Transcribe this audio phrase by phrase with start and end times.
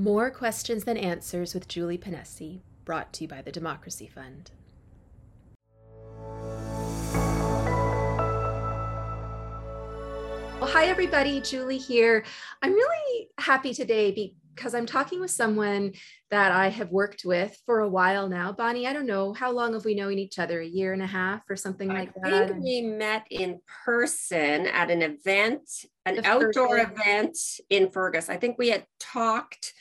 [0.00, 4.50] More Questions Than Answers with Julie Ponesse, brought to you by the Democracy Fund.
[10.58, 11.42] Well, hi, everybody.
[11.42, 12.24] Julie here.
[12.62, 15.92] I'm really happy today because I'm talking with someone
[16.30, 18.52] that I have worked with for a while now.
[18.52, 20.62] Bonnie, I don't know, how long have we known each other?
[20.62, 22.32] A year and a half or something I like that?
[22.32, 25.68] I think we met in person at an event,
[26.06, 27.00] an the outdoor Fergus.
[27.02, 27.38] event
[27.68, 28.30] in Fergus.
[28.30, 29.74] I think we had talked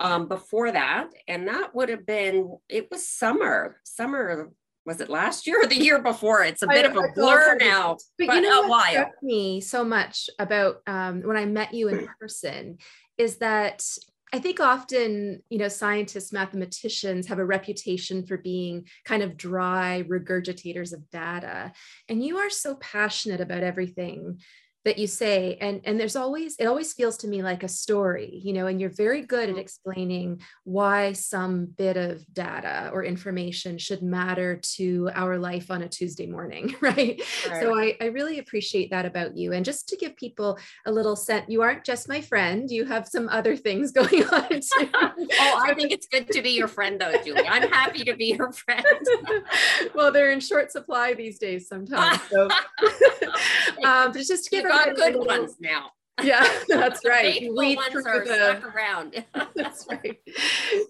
[0.00, 4.50] um, before that, and that would have been, it was summer, summer
[4.86, 6.42] was it last year or the year before?
[6.42, 9.10] It's a bit I, of a blur now, but, but you know what while.
[9.22, 12.78] me so much about um, when I met you in person
[13.16, 13.82] is that
[14.32, 20.04] I think often, you know, scientists, mathematicians have a reputation for being kind of dry
[20.08, 21.72] regurgitators of data.
[22.08, 24.40] And you are so passionate about everything
[24.84, 28.40] that you say and and there's always it always feels to me like a story
[28.44, 29.60] you know and you're very good at mm.
[29.60, 35.88] explaining why some bit of data or information should matter to our life on a
[35.88, 37.60] tuesday morning right, right.
[37.60, 41.16] so I, I really appreciate that about you and just to give people a little
[41.16, 44.90] sense you aren't just my friend you have some other things going on too.
[44.94, 48.36] oh i think it's good to be your friend though julie i'm happy to be
[48.38, 48.84] your friend
[49.94, 52.48] well they're in short supply these days sometimes so
[53.84, 55.90] um, but just to give got good ones now.
[56.22, 57.40] Yeah, that's right.
[57.56, 58.34] Weed ones are the...
[58.34, 59.24] stuck around.
[59.54, 60.18] that's right.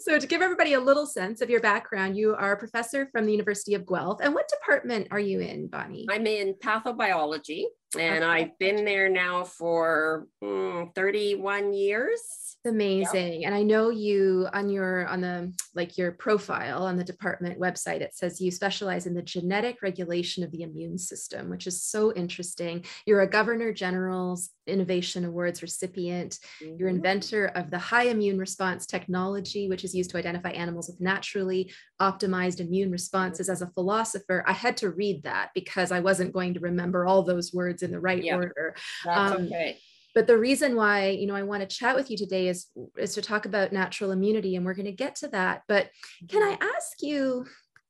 [0.01, 3.27] So to give everybody a little sense of your background, you are a professor from
[3.27, 4.21] the University of Guelph.
[4.21, 6.07] And what department are you in, Bonnie?
[6.11, 7.65] I'm in pathobiology,
[7.97, 8.33] and okay.
[8.33, 12.21] I've been there now for mm, 31 years
[12.67, 13.47] amazing yep.
[13.47, 18.01] and i know you on your on the like your profile on the department website
[18.01, 22.13] it says you specialize in the genetic regulation of the immune system which is so
[22.15, 26.77] interesting you're a governor general's innovation awards recipient mm-hmm.
[26.79, 30.99] you're inventor of the high immune response technology which is used to identify animals with
[31.03, 31.71] naturally
[32.01, 36.55] optimized immune responses as a philosopher i had to read that because i wasn't going
[36.55, 38.37] to remember all those words in the right yep.
[38.37, 38.75] order.
[39.05, 39.79] That's um, okay.
[40.15, 43.15] but the reason why you know i want to chat with you today is is
[43.15, 45.63] to talk about natural immunity and we're going to get to that.
[45.69, 45.91] But
[46.29, 46.69] can i mm-hmm.
[46.77, 47.47] ask you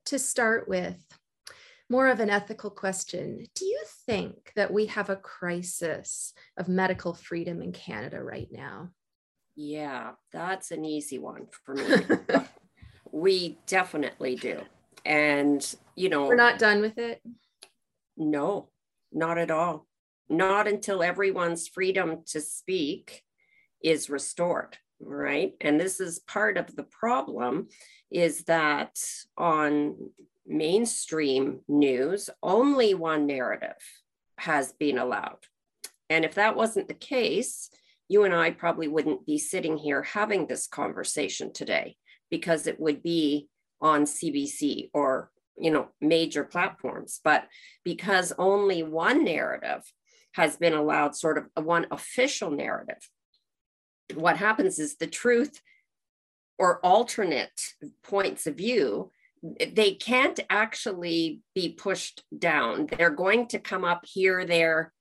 [0.06, 1.03] to start with
[1.91, 3.44] more of an ethical question.
[3.55, 8.91] Do you think that we have a crisis of medical freedom in canada right now?
[9.56, 11.84] Yeah that's an easy one for me.
[13.15, 14.61] We definitely do.
[15.05, 17.22] And you know we're not done with it?
[18.16, 18.71] No
[19.15, 19.87] not at all.
[20.29, 23.23] Not until everyone's freedom to speak
[23.83, 25.53] is restored right?
[25.61, 27.69] And this is part of the problem
[28.11, 28.99] is that
[29.37, 29.97] on
[30.47, 33.77] mainstream news only one narrative
[34.39, 35.39] has been allowed.
[36.11, 37.71] And if that wasn't the case
[38.09, 41.97] you and i probably wouldn't be sitting here having this conversation today
[42.31, 43.49] because it would be
[43.81, 47.47] on cbc or you know major platforms but
[47.85, 49.83] because only one narrative
[50.35, 53.09] has been allowed sort of one official narrative.
[54.15, 55.61] What happens is the truth
[56.59, 57.61] or alternate
[58.03, 59.11] points of view,
[59.43, 62.87] they can't actually be pushed down.
[62.87, 64.93] They're going to come up here, there,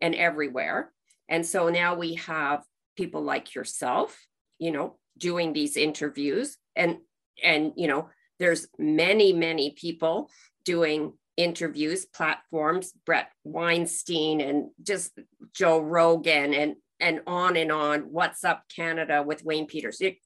[0.00, 0.90] and everywhere.
[1.28, 2.64] And so now we have
[2.96, 4.18] people like yourself,
[4.58, 6.98] you know, doing these interviews and
[7.42, 10.30] and you know, there's many many people
[10.64, 15.18] doing interviews, platforms, Bret Weinstein and just
[15.54, 18.00] Joe Rogan and and on and on.
[18.10, 20.00] What's up Canada with Wayne Peters?
[20.00, 20.18] It,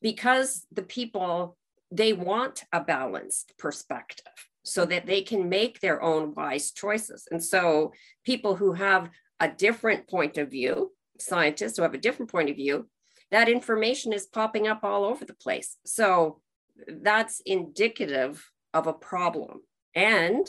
[0.00, 1.56] because the people
[1.90, 7.26] they want a balanced perspective so that they can make their own wise choices.
[7.30, 7.92] And so
[8.24, 12.56] people who have a different point of view, scientists who have a different point of
[12.56, 12.88] view,
[13.30, 15.76] that information is popping up all over the place.
[15.84, 16.40] So
[16.88, 19.60] that's indicative of a problem.
[19.94, 20.46] And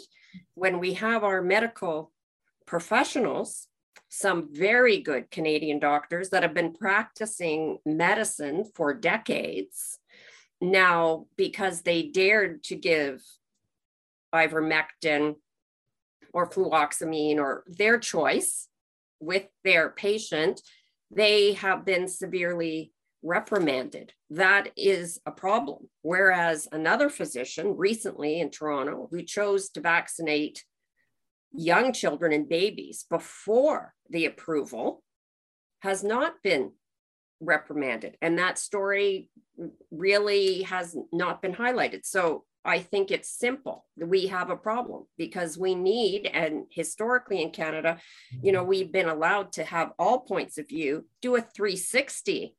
[0.55, 2.11] when we have our medical
[2.65, 3.67] professionals,
[4.09, 9.99] some very good Canadian doctors that have been practicing medicine for decades,
[10.61, 13.21] now because they dared to give
[14.33, 15.35] ivermectin
[16.33, 18.67] or fluvoxamine or their choice
[19.19, 20.61] with their patient,
[21.11, 22.91] they have been severely
[23.23, 24.13] reprimanded.
[24.29, 25.89] That is a problem.
[26.01, 30.63] Whereas another physician recently in Toronto who chose to vaccinate
[31.53, 35.03] young children and babies before the approval
[35.81, 36.71] has not been
[37.39, 38.17] reprimanded.
[38.21, 39.29] And that story
[39.91, 42.05] really has not been highlighted.
[42.05, 43.85] So I think it's simple.
[43.97, 47.99] We have a problem because we need, and historically in Canada,
[48.41, 52.55] you know, we've been allowed to have all points of view, do a 360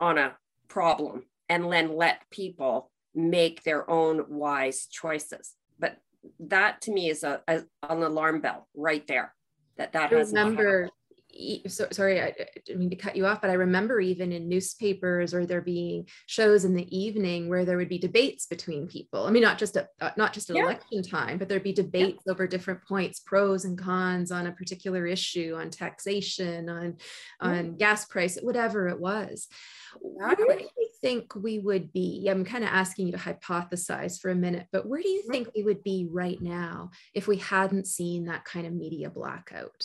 [0.00, 0.36] on a
[0.68, 5.54] problem and then let people make their own wise choices.
[5.78, 5.98] But
[6.40, 9.34] that to me is a, a an alarm bell right there.
[9.76, 10.90] That that I remember
[11.66, 12.34] so, sorry, I
[12.64, 16.08] didn't mean to cut you off, but I remember even in newspapers or there being
[16.26, 19.26] shows in the evening where there would be debates between people.
[19.26, 20.64] I mean, not just a, uh, not just at yeah.
[20.64, 22.32] election time, but there'd be debates yeah.
[22.32, 26.96] over different points, pros and cons on a particular issue, on taxation, on
[27.42, 27.48] yeah.
[27.48, 29.48] on gas price, whatever it was.
[30.00, 32.28] Where do you think we would be?
[32.30, 35.48] I'm kind of asking you to hypothesize for a minute, but where do you think
[35.54, 39.84] we would be right now if we hadn't seen that kind of media blackout?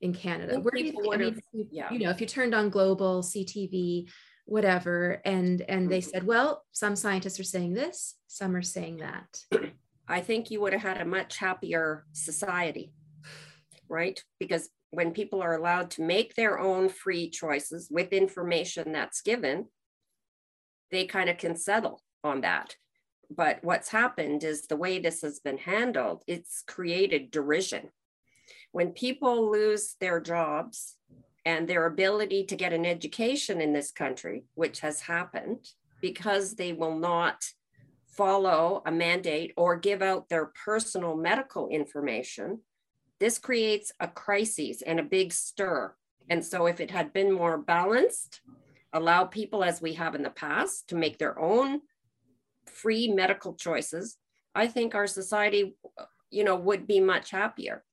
[0.00, 0.58] In Canada.
[0.60, 1.92] Where do you I mean, you, yeah.
[1.92, 4.10] you know, if you turned on global, CTV,
[4.46, 6.10] whatever, and and they mm-hmm.
[6.10, 9.42] said, well, some scientists are saying this, some are saying that.
[10.08, 12.92] I think you would have had a much happier society,
[13.88, 14.22] right?
[14.40, 19.66] Because when people are allowed to make their own free choices with information that's given,
[20.90, 22.74] they kind of can settle on that.
[23.30, 27.90] But what's happened is the way this has been handled, it's created derision
[28.72, 30.96] when people lose their jobs
[31.44, 35.70] and their ability to get an education in this country, which has happened
[36.00, 37.44] because they will not
[38.06, 42.60] follow a mandate or give out their personal medical information,
[43.18, 45.94] this creates a crisis and a big stir.
[46.28, 48.40] And so, if it had been more balanced,
[48.92, 51.80] allow people, as we have in the past, to make their own
[52.66, 54.16] free medical choices,
[54.54, 55.76] I think our society,
[56.30, 57.84] you know, would be much happier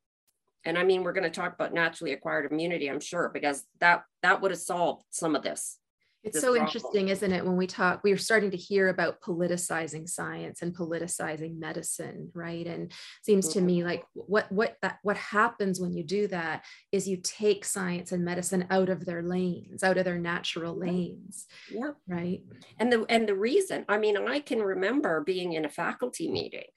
[0.67, 4.03] and i mean we're going to talk about naturally acquired immunity i'm sure because that
[4.21, 5.77] that would have solved some of this
[6.23, 6.65] it's so problem.
[6.65, 10.75] interesting isn't it when we talk we are starting to hear about politicizing science and
[10.75, 12.91] politicizing medicine right and
[13.23, 13.87] seems to me mm-hmm.
[13.87, 18.25] like what what that what happens when you do that is you take science and
[18.25, 22.41] medicine out of their lanes out of their natural lanes yeah right
[22.79, 26.67] and the and the reason i mean i can remember being in a faculty meeting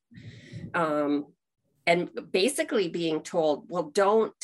[0.75, 1.27] um
[1.87, 4.35] and basically being told, well, don't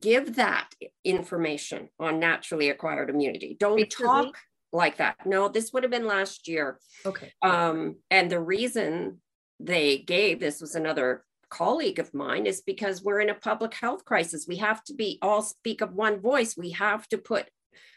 [0.00, 0.70] give that
[1.04, 3.56] information on naturally acquired immunity.
[3.58, 4.36] Don't talk
[4.72, 5.16] like that.
[5.24, 6.78] No, this would have been last year.
[7.06, 7.32] Okay.
[7.42, 9.20] Um, and the reason
[9.60, 14.04] they gave this was another colleague of mine is because we're in a public health
[14.04, 14.46] crisis.
[14.46, 16.56] We have to be all speak of one voice.
[16.56, 17.48] We have to put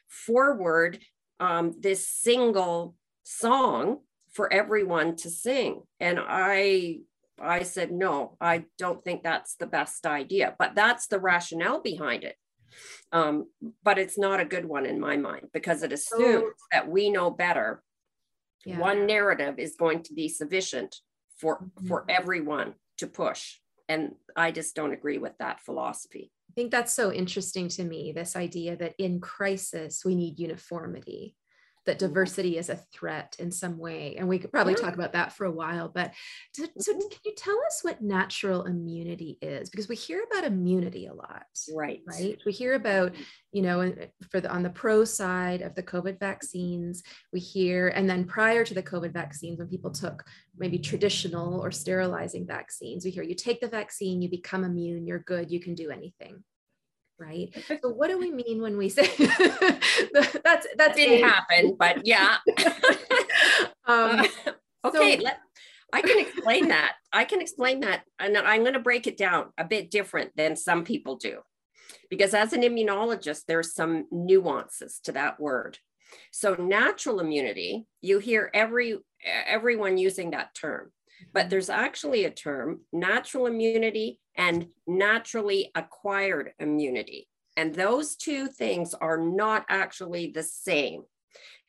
[0.08, 1.00] forward
[1.40, 4.00] um, this single song
[4.32, 5.82] for everyone to sing.
[6.00, 7.00] And I
[7.42, 10.56] I said, no, I don't think that's the best idea.
[10.58, 12.36] But that's the rationale behind it.
[13.12, 13.48] Um,
[13.84, 17.30] but it's not a good one in my mind because it assumes that we know
[17.30, 17.84] better.
[18.66, 18.80] Yeah.
[18.80, 20.96] One narrative is going to be sufficient
[21.38, 21.88] for mm-hmm.
[21.88, 23.58] for everyone to push.
[23.90, 26.32] And I just don't agree with that philosophy.
[26.50, 31.36] I think that's so interesting to me this idea that in crisis, we need uniformity
[31.86, 34.16] that diversity is a threat in some way.
[34.18, 34.82] And we could probably yeah.
[34.82, 35.90] talk about that for a while.
[35.94, 36.14] But
[36.56, 37.00] to, so, mm-hmm.
[37.00, 39.70] can you tell us what natural immunity is?
[39.70, 41.46] Because we hear about immunity a lot.
[41.74, 42.02] Right.
[42.06, 42.38] Right.
[42.46, 43.16] We hear about,
[43.52, 43.94] you know,
[44.30, 48.64] for the on the pro side of the COVID vaccines, we hear, and then prior
[48.64, 50.24] to the COVID vaccines, when people took
[50.58, 55.20] maybe traditional or sterilizing vaccines, we hear you take the vaccine, you become immune, you're
[55.20, 56.44] good, you can do anything
[57.20, 57.50] right?
[57.68, 62.38] So what do we mean when we say that's that didn't happen, but yeah.
[63.86, 64.26] um,
[64.86, 65.40] okay, so, let,
[65.94, 66.94] I can explain that.
[67.12, 70.56] I can explain that, and I'm going to break it down a bit different than
[70.56, 71.40] some people do,
[72.10, 75.78] because as an immunologist, there's some nuances to that word.
[76.32, 80.92] So natural immunity, you hear every everyone using that term,
[81.34, 87.28] but there's actually a term, natural immunity and naturally acquired immunity.
[87.58, 91.04] And those two things are not actually the same.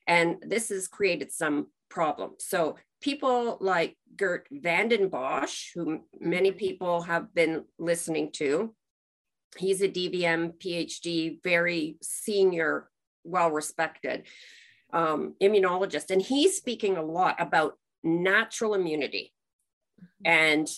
[0.06, 2.44] And this has created some problems.
[2.44, 8.74] So people like Geert Vanden Bossche, who many people have been listening to,
[9.58, 12.88] he's a DVM PhD, very senior,
[13.24, 14.26] well-respected
[14.92, 16.10] um, immunologist.
[16.10, 19.32] And he's speaking a lot about natural immunity.
[20.02, 20.26] Mm-hmm.
[20.26, 20.68] And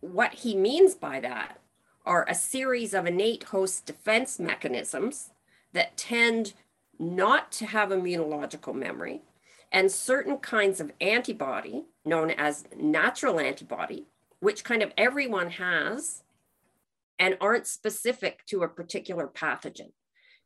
[0.00, 1.60] what he means by that
[2.04, 5.30] are a series of innate host defense mechanisms
[5.72, 6.52] that tend
[6.98, 9.22] not to have immunological memory
[9.72, 14.06] and certain kinds of antibody known as natural antibody
[14.40, 16.22] which kind of everyone has
[17.18, 19.90] and aren't specific to a particular pathogen.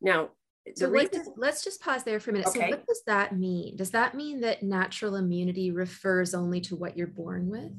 [0.00, 0.30] Now
[0.76, 2.48] so reason, let's just pause there for a minute.
[2.48, 2.60] Okay.
[2.60, 3.76] so what does that mean?
[3.76, 7.72] Does that mean that natural immunity refers only to what you're born with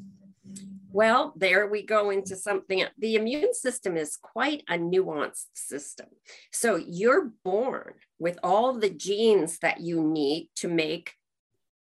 [0.92, 2.84] well, there we go into something.
[2.98, 6.08] The immune system is quite a nuanced system.
[6.52, 11.14] So you're born with all the genes that you need to make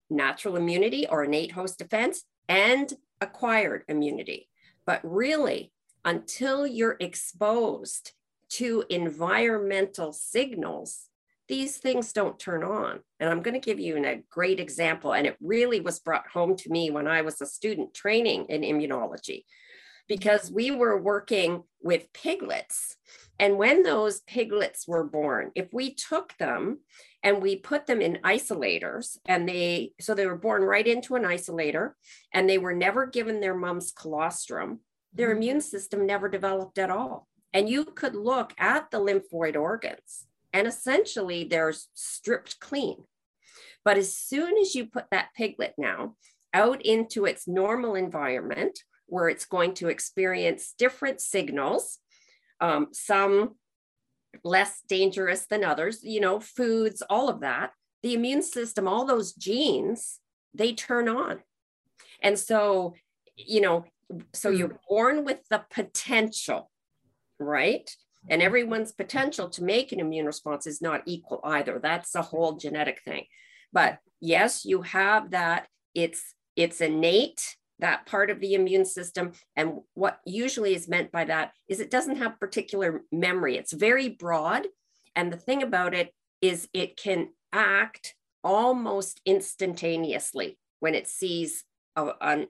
[0.10, 2.92] natural immunity or innate host defense and
[3.22, 4.50] acquired immunity.
[4.86, 5.72] But really,
[6.04, 8.14] until you're exposed
[8.50, 11.09] to environmental signals,
[11.50, 13.00] these things don't turn on.
[13.20, 15.14] And I'm going to give you a great example.
[15.14, 18.62] And it really was brought home to me when I was a student training in
[18.62, 19.44] immunology,
[20.08, 22.96] because we were working with piglets.
[23.40, 26.80] And when those piglets were born, if we took them
[27.24, 31.24] and we put them in isolators, and they, so they were born right into an
[31.24, 31.94] isolator,
[32.34, 34.82] and they were never given their mom's colostrum,
[35.14, 35.38] their mm-hmm.
[35.38, 37.28] immune system never developed at all.
[37.54, 43.04] And you could look at the lymphoid organs and essentially they're stripped clean.
[43.86, 46.16] But as soon as you put that piglet now
[46.54, 52.00] out into its normal environment, where it's going to experience different signals,
[52.62, 53.56] um, some
[54.44, 57.72] less dangerous than others, you know, foods, all of that,
[58.04, 60.20] the immune system, all those genes,
[60.54, 61.40] they turn on.
[62.22, 62.96] And so,
[63.36, 63.86] you know,
[64.34, 64.78] so you're mm.
[64.88, 66.70] born with the potential,
[67.40, 67.90] right?
[68.30, 71.80] And everyone's potential to make an immune response is not equal either.
[71.80, 73.26] That's a whole genetic thing.
[73.72, 75.68] But yes, you have that.
[75.96, 79.32] It's it's innate that part of the immune system.
[79.56, 83.56] And what usually is meant by that is it doesn't have particular memory.
[83.56, 84.68] It's very broad.
[85.16, 91.64] And the thing about it is it can act almost instantaneously when it sees
[91.96, 92.48] a, an,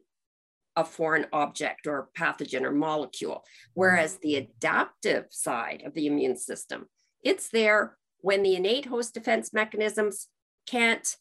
[0.80, 3.44] a foreign object or pathogen or molecule.
[3.74, 6.88] Whereas the adaptive side of the immune system,
[7.24, 10.28] it's there when the innate host defense mechanisms
[10.66, 11.16] can't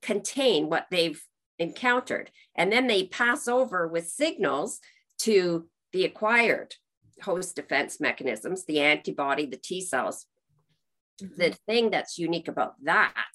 [0.00, 1.22] contain what they've
[1.58, 2.30] encountered.
[2.56, 4.80] And then they pass over with signals
[5.18, 6.74] to the acquired
[7.22, 10.24] host defense mechanisms, the antibody, the T cells.
[11.22, 11.34] Mm-hmm.
[11.36, 13.32] The thing that's unique about that,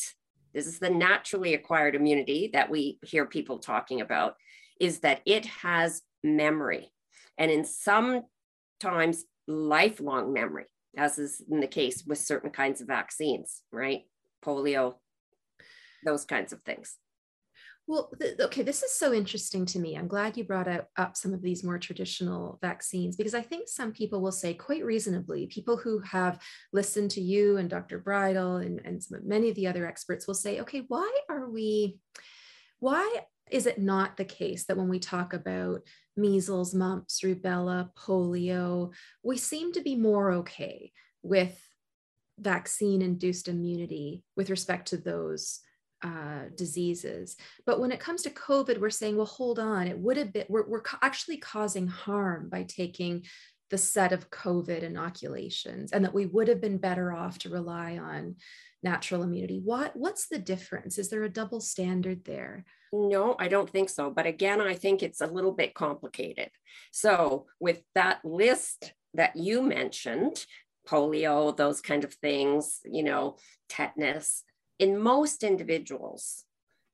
[0.53, 4.35] this is the naturally acquired immunity that we hear people talking about,
[4.79, 6.91] is that it has memory.
[7.37, 8.23] And in some
[8.79, 10.65] times, lifelong memory,
[10.97, 14.01] as is in the case with certain kinds of vaccines, right?
[14.43, 14.95] Polio,
[16.05, 16.97] those kinds of things.
[17.85, 19.97] Well, th- okay, this is so interesting to me.
[19.97, 23.67] I'm glad you brought up, up some of these more traditional vaccines because I think
[23.67, 26.39] some people will say, quite reasonably, people who have
[26.71, 27.99] listened to you and Dr.
[27.99, 31.97] Bridle and, and many of the other experts will say, okay, why are we,
[32.79, 35.81] why is it not the case that when we talk about
[36.15, 38.91] measles, mumps, rubella, polio,
[39.23, 41.59] we seem to be more okay with
[42.39, 45.59] vaccine induced immunity with respect to those
[46.03, 47.37] uh, diseases.
[47.65, 50.45] But when it comes to COVID, we're saying, well, hold on, it would have been,
[50.49, 53.25] we're, we're actually causing harm by taking
[53.69, 57.97] the set of COVID inoculations, and that we would have been better off to rely
[57.97, 58.35] on
[58.83, 59.61] natural immunity.
[59.63, 60.97] What, what's the difference?
[60.97, 62.65] Is there a double standard there?
[62.91, 64.11] No, I don't think so.
[64.11, 66.49] But again, I think it's a little bit complicated.
[66.91, 70.45] So, with that list that you mentioned,
[70.87, 73.37] polio, those kind of things, you know,
[73.69, 74.43] tetanus,
[74.79, 76.43] in most individuals,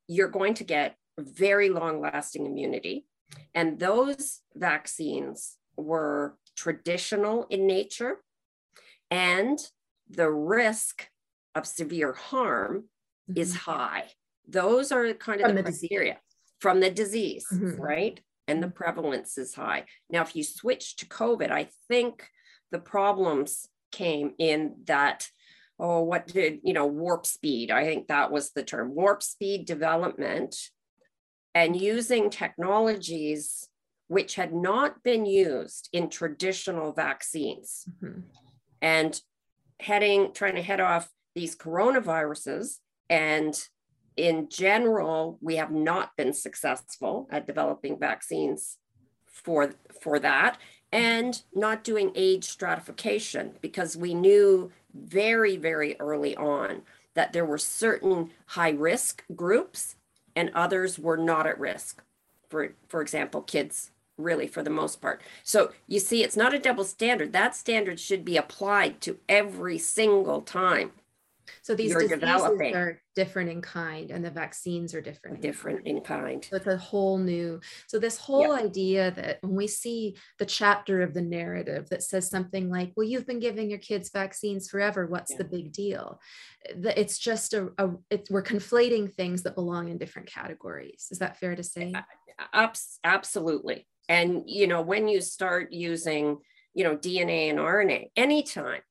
[0.07, 3.05] you're going to get very long lasting immunity.
[3.53, 8.17] And those vaccines were traditional in nature,
[9.11, 9.59] and
[10.09, 11.09] the risk
[11.59, 12.85] of severe harm
[13.29, 13.39] mm-hmm.
[13.39, 14.05] is high.
[14.47, 16.17] Those are kind of from the, the criteria
[16.59, 17.81] from the disease, mm-hmm.
[17.81, 18.19] right?
[18.47, 19.85] And the prevalence is high.
[20.09, 22.27] Now, if you switch to COVID, I think
[22.71, 25.27] the problems came in that
[25.81, 27.71] oh, what did, you know, warp speed.
[27.71, 30.57] I think that was the term warp speed development
[31.55, 33.69] and using technologies
[34.07, 38.21] which had not been used in traditional vaccines mm-hmm.
[38.81, 39.21] and
[39.79, 42.79] heading, trying to head off these coronaviruses.
[43.09, 43.59] And
[44.17, 48.77] in general, we have not been successful at developing vaccines
[49.25, 50.57] for, for that
[50.91, 56.81] and not doing age stratification because we knew very, very early on
[57.13, 59.95] that there were certain high risk groups
[60.35, 62.01] and others were not at risk.
[62.49, 65.21] For, for example, kids, really, for the most part.
[65.43, 67.33] So you see, it's not a double standard.
[67.33, 70.91] That standard should be applied to every single time
[71.61, 72.75] so these diseases developing.
[72.75, 75.41] are different in kind and the vaccines are different.
[75.41, 76.45] Different in kind.
[76.49, 78.65] So it's a whole new, so this whole yep.
[78.65, 83.07] idea that when we see the chapter of the narrative that says something like, well,
[83.07, 85.37] you've been giving your kids vaccines forever, what's yeah.
[85.37, 86.21] the big deal?
[86.65, 91.07] It's just a, a it's, we're conflating things that belong in different categories.
[91.11, 91.93] Is that fair to say?
[92.53, 93.85] Absolutely.
[94.07, 96.37] And, you know, when you start using,
[96.73, 98.81] you know, DNA and RNA anytime,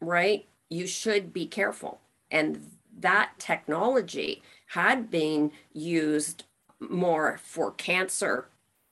[0.00, 0.48] right?
[0.70, 2.00] You should be careful
[2.34, 6.44] and that technology had been used
[6.80, 8.48] more for cancer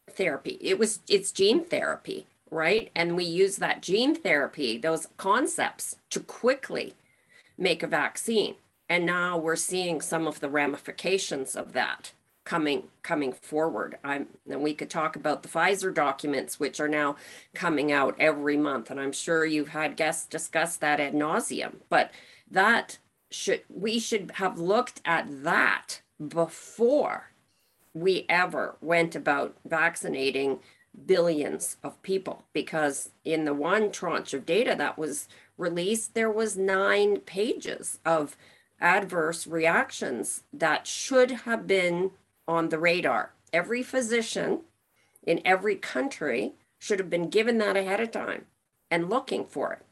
[0.09, 0.57] therapy.
[0.61, 2.91] It was it's gene therapy, right?
[2.95, 6.95] And we use that gene therapy, those concepts to quickly
[7.59, 8.55] make a vaccine.
[8.89, 12.13] And now we're seeing some of the ramifications of that
[12.45, 13.99] coming coming forward.
[14.05, 17.17] I'm and we could talk about the Pfizer documents, which are now
[17.55, 18.91] coming out every month.
[18.91, 21.77] And I'm sure you've had guests discuss that ad nauseum.
[21.89, 22.13] But
[22.51, 22.99] that
[23.35, 27.33] should we should have looked at that before
[27.95, 30.61] we ever went about vaccinating
[31.07, 32.45] billions of people.
[32.53, 38.37] Because in the one tranche of data that was released there was nine pages of
[38.81, 42.11] adverse reactions that should have been
[42.49, 43.33] on the radar.
[43.53, 44.63] Every physician
[45.23, 48.47] in every country should have been given that ahead of time
[48.91, 49.87] and looking for it.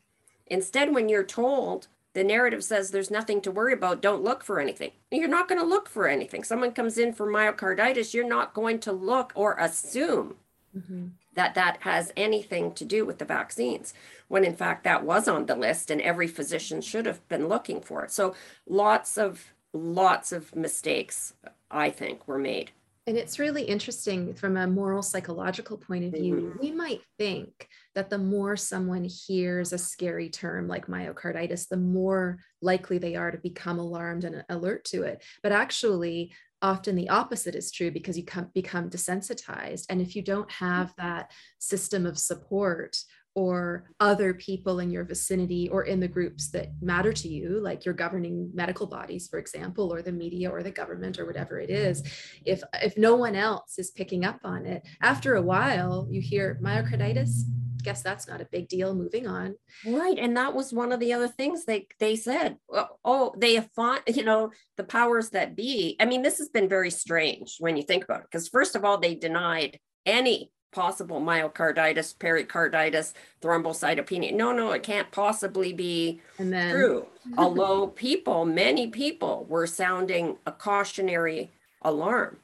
[0.47, 4.61] Instead when you're told the narrative says there's nothing to worry about don't look for
[4.61, 4.93] anything.
[5.11, 6.43] You're not going to look for anything.
[6.43, 10.37] Someone comes in for myocarditis you're not going to look or assume
[10.77, 11.09] mm-hmm.
[11.35, 13.95] that that has anything to do with the vaccines
[14.29, 17.81] when in fact that was on the list and every physician should have been looking
[17.81, 18.11] for it.
[18.11, 18.35] So
[18.67, 21.35] lots of lots of mistakes
[21.71, 22.73] i think were made
[23.11, 26.37] and it's really interesting from a moral psychological point of view.
[26.37, 26.59] Mm-hmm.
[26.61, 32.39] We might think that the more someone hears a scary term like myocarditis, the more
[32.63, 35.25] likely they are to become alarmed and alert to it.
[35.43, 39.87] But actually, often the opposite is true because you come, become desensitized.
[39.91, 42.97] And if you don't have that system of support
[43.35, 47.85] or other people in your vicinity or in the groups that matter to you like
[47.85, 51.71] your governing medical bodies for example or the media or the government or whatever it
[51.71, 52.03] is
[52.45, 56.59] if if no one else is picking up on it after a while you hear
[56.63, 57.45] myocarditis
[57.81, 59.55] guess that's not a big deal moving on.
[59.87, 63.55] Right and that was one of the other things they they said oh, oh they
[63.55, 65.97] have fought you know the powers that be.
[66.01, 68.85] I mean this has been very strange when you think about it because first of
[68.85, 74.33] all they denied any possible myocarditis, pericarditis, thrombocytopenia.
[74.35, 77.07] No, no, it can't possibly be and then, true.
[77.39, 81.51] Although people, many people were sounding a cautionary
[81.83, 82.39] alarm.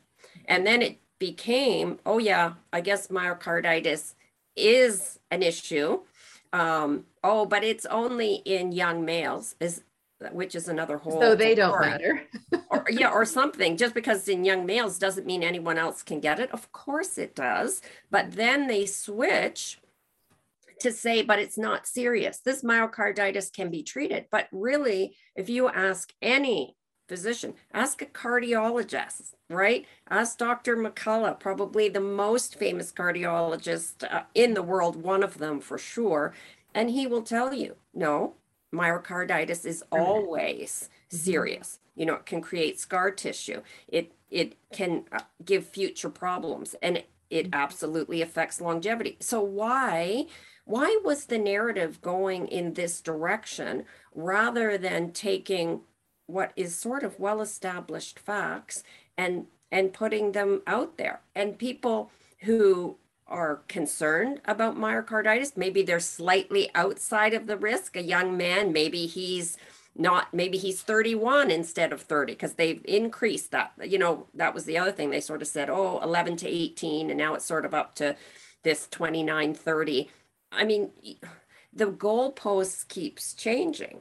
[0.46, 4.14] And then it became, oh, yeah, I guess myocarditis
[4.54, 6.00] is an issue.
[6.52, 9.56] Um, oh, but it's only in young males.
[9.60, 9.82] Is
[10.32, 11.20] which is another whole.
[11.20, 12.22] So they don't matter.
[12.70, 13.76] or, yeah, or something.
[13.76, 16.50] Just because in young males doesn't mean anyone else can get it.
[16.52, 17.82] Of course it does.
[18.10, 19.78] But then they switch
[20.80, 22.38] to say, but it's not serious.
[22.38, 24.26] This myocarditis can be treated.
[24.30, 26.76] But really, if you ask any
[27.08, 29.86] physician, ask a cardiologist, right?
[30.10, 30.76] Ask Dr.
[30.76, 36.34] McCullough, probably the most famous cardiologist uh, in the world, one of them for sure.
[36.74, 38.34] And he will tell you, no,
[38.76, 41.16] myocarditis is always mm-hmm.
[41.16, 41.78] serious.
[41.94, 43.62] You know, it can create scar tissue.
[43.88, 47.54] It it can uh, give future problems, and it, mm-hmm.
[47.54, 49.16] absolutely affects longevity.
[49.20, 50.26] So why
[50.64, 53.84] why was the narrative going in this direction
[54.14, 55.82] rather than taking
[56.26, 58.82] what is sort of well established facts
[59.16, 62.10] and and putting them out there and people
[62.40, 65.56] who are concerned about myocarditis.
[65.56, 67.96] Maybe they're slightly outside of the risk.
[67.96, 69.56] A young man, maybe he's
[69.96, 73.72] not, maybe he's 31 instead of 30 because they've increased that.
[73.84, 75.10] You know, that was the other thing.
[75.10, 78.16] They sort of said, oh, 11 to 18, and now it's sort of up to
[78.62, 80.10] this 29, 30.
[80.52, 80.90] I mean,
[81.72, 84.00] the goalpost keeps changing.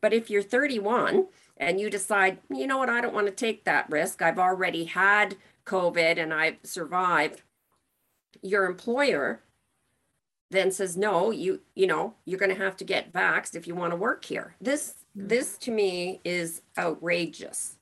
[0.00, 3.64] But if you're 31 and you decide, you know what, I don't want to take
[3.64, 7.42] that risk, I've already had COVID and I've survived
[8.42, 9.42] your employer
[10.50, 13.74] then says no you you know you're going to have to get vaxxed if you
[13.74, 15.28] want to work here this mm-hmm.
[15.28, 17.76] this to me is outrageous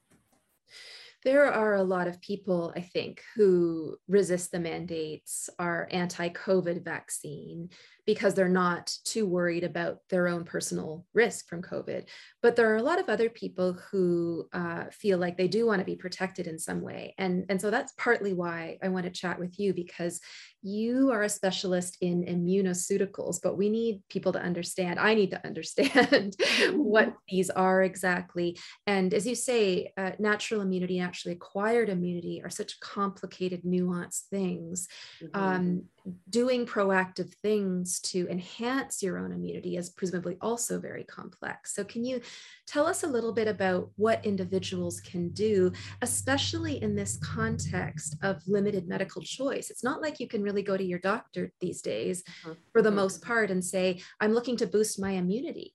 [1.24, 7.68] there are a lot of people i think who resist the mandates are anti-covid vaccine
[8.06, 12.04] because they're not too worried about their own personal risk from COVID.
[12.42, 15.80] But there are a lot of other people who uh, feel like they do want
[15.80, 17.14] to be protected in some way.
[17.18, 20.20] And, and so that's partly why I want to chat with you because
[20.62, 24.98] you are a specialist in immunoceuticals, but we need people to understand.
[24.98, 26.36] I need to understand
[26.72, 28.58] what these are exactly.
[28.86, 34.88] And as you say, uh, natural immunity, naturally acquired immunity are such complicated, nuanced things.
[35.22, 35.40] Mm-hmm.
[35.40, 35.82] Um,
[36.28, 41.74] doing proactive things to enhance your own immunity is presumably also very complex.
[41.74, 42.20] So, can you
[42.66, 48.42] tell us a little bit about what individuals can do, especially in this context of
[48.46, 49.70] limited medical choice?
[49.70, 52.52] It's not like you can really go to your doctor these days, mm-hmm.
[52.72, 55.74] for the most part, and say, I'm looking to boost my immunity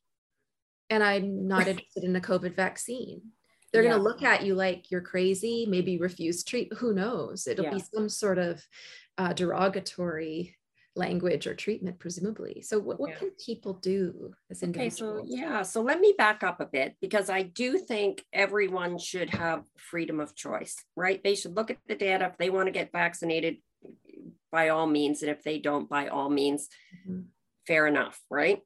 [0.89, 3.22] and I'm not interested in a COVID vaccine.
[3.72, 3.89] they're Yeah.
[3.92, 6.74] going to look at you like you're crazy, maybe refuse treat.
[6.80, 7.46] Who knows?
[7.46, 7.76] It'll Yeah.
[7.76, 8.65] be some sort of
[9.19, 10.55] uh, derogatory
[10.95, 12.62] language or treatment, presumably.
[12.62, 13.17] So, what, what Yeah.
[13.17, 15.23] can people do as individuals?
[15.23, 18.97] Okay, so yeah, so let me back up a bit because I do think everyone
[18.97, 21.23] should have freedom of choice, right?
[21.23, 22.25] They should look at the data.
[22.25, 23.58] If they want to get vaccinated,
[24.51, 26.69] by all means, and if they don't, by all means,
[27.08, 27.27] Mhm.
[27.67, 28.62] fair enough, right?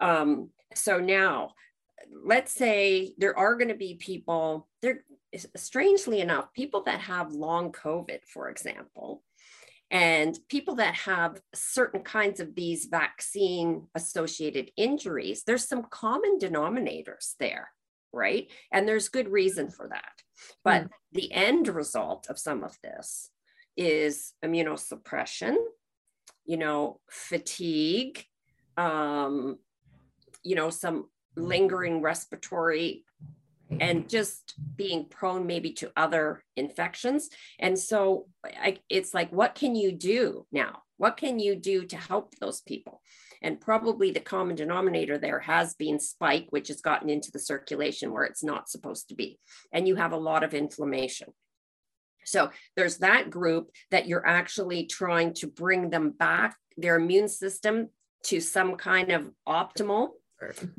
[0.00, 1.54] Um, so now,
[2.10, 5.04] let's say there are going to be people, there
[5.56, 9.23] strangely enough, people that have long COVID, for example,
[9.94, 17.34] and people that have certain kinds of these vaccine associated injuries, there's some common denominators
[17.38, 17.68] there,
[18.12, 18.50] right?
[18.72, 20.10] And there's good reason for that.
[20.64, 23.30] But the end result of some of this
[23.76, 25.54] is immunosuppression,
[26.44, 28.24] you know, fatigue,
[28.76, 29.58] um,
[30.42, 33.04] you know, some lingering respiratory
[33.80, 37.28] and just being prone maybe to other infections.
[37.58, 40.82] And so I, it's like, what can you do now?
[40.96, 43.00] What can you do to help those people?
[43.42, 48.12] And probably the common denominator there has been spike, which has gotten into the circulation
[48.12, 49.38] where it's not supposed to be.
[49.72, 51.28] And you have a lot of inflammation.
[52.24, 57.90] So there's that group that you're actually trying to bring them back, their immune system
[58.24, 60.10] to some kind of optimal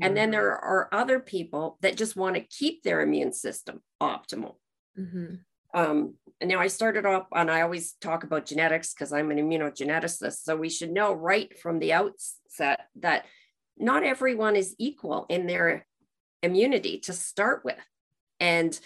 [0.02, 4.56] and then there are other people that just want to keep their immune system optimal.
[4.98, 5.40] Mhm.
[5.74, 9.38] Um, and now I started off, and I always talk about genetics because I'm an
[9.38, 10.44] immunogeneticist.
[10.44, 13.26] So we should know right from the outset that
[13.78, 15.86] not everyone is equal in their
[16.42, 17.80] immunity to start with.
[18.40, 18.80] And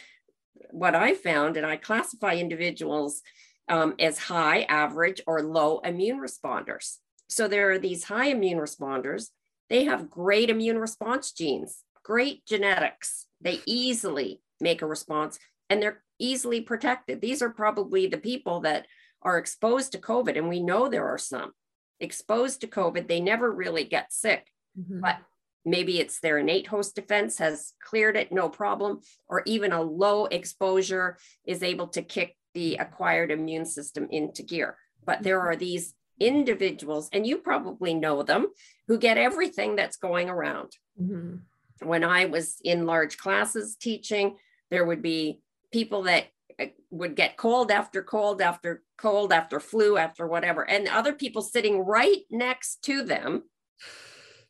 [0.72, 3.22] what I found, and I classify individuals
[3.68, 6.98] um, as high, average, or low immune responders.
[7.28, 9.30] So there are these high immune responders
[9.70, 13.28] they have great immune response genes, great genetics.
[13.42, 17.22] They easily make a response and they're easily protected.
[17.22, 18.88] These are probably the people that
[19.22, 21.52] are exposed to COVID, and we know there are some
[22.00, 23.08] exposed to COVID.
[23.08, 25.02] They never really get sick, Mhm.
[25.02, 25.18] but
[25.66, 30.26] maybe it's their innate host defense has cleared it, no problem, or even a low
[30.26, 34.78] exposure is able to kick the acquired immune system into gear.
[35.06, 38.48] But there are these individuals, and you probably know them,
[38.88, 40.78] who get everything that's going around.
[41.00, 41.42] Mhm.
[41.82, 44.38] When I was in large classes teaching,
[44.70, 46.26] there would be people that
[46.60, 51.42] uh, would get cold after cold after cold after flu after whatever, and other people
[51.42, 53.44] sitting right next to them,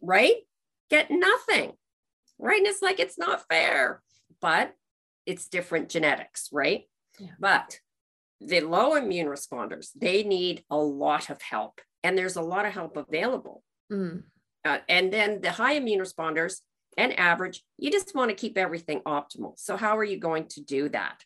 [0.02, 0.38] right,
[0.90, 1.74] get nothing,
[2.40, 2.58] right?
[2.58, 4.02] And it's like, it's not fair,
[4.42, 4.76] but
[5.26, 6.90] it's different genetics, right?
[7.20, 7.36] Yeah.
[7.40, 7.80] But
[8.42, 12.74] the low immune responders, they need a lot of help, and there's a lot of
[12.74, 13.64] help available.
[13.92, 14.24] Mm.
[14.66, 16.58] Uh, and then the high immune responders
[16.98, 19.54] and average, you just want to keep everything optimal.
[19.58, 21.24] So, how are you going to do that?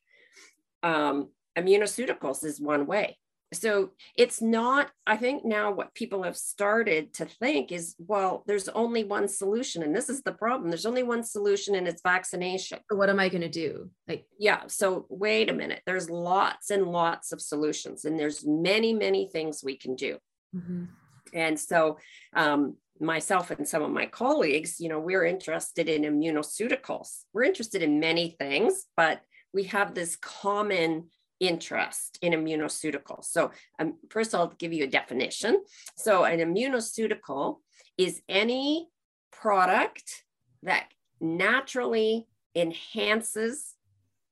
[0.81, 3.17] Um, immunoceuticals is one way.
[3.53, 8.69] So, it's not, I think now what people have started to think is, well, there's
[8.69, 9.83] only one solution.
[9.83, 10.69] And this is the problem.
[10.69, 12.79] There's only one solution, and it's vaccination.
[12.89, 13.89] What am I going to do?
[14.07, 14.63] Like, Yeah.
[14.67, 15.81] So, wait a minute.
[15.85, 20.17] There's lots and lots of solutions, and there's many, many things we can do.
[20.55, 20.89] Mhm.
[21.33, 21.97] And so,
[22.35, 27.23] um, myself and some of my colleagues, you know, we're interested in immunoceuticals.
[27.33, 29.21] We're interested in many things, but
[29.53, 31.09] we have this common
[31.47, 33.25] interest in immunoceuticals.
[33.25, 35.63] So, um, first, I'll give you a definition.
[35.95, 37.57] So, an immunoceutical
[37.97, 38.89] is any
[39.31, 40.23] product
[40.63, 40.87] that
[41.19, 43.75] naturally enhances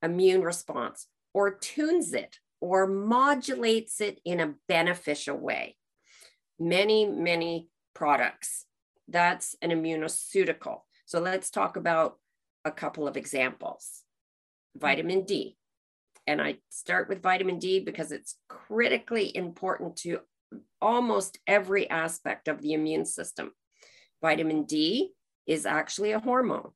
[0.01, 5.77] immune response or tunes it or modulates it in a beneficial way
[6.61, 8.65] many, many products.
[9.07, 10.81] That's an immunoceutical.
[11.05, 12.17] So let's talk about
[12.63, 14.03] a couple of examples.
[14.77, 15.57] Vitamin D.
[16.27, 20.19] And I start with vitamin D because it's critically important to
[20.81, 23.51] almost every aspect of the immune system.
[24.21, 25.11] Vitamin D
[25.47, 26.71] is actually a hormone.